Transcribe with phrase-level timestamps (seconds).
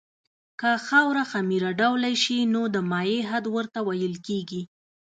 [0.59, 4.61] که خاوره خمیر ډوله شي نو د مایع حد ورته ویل کیږي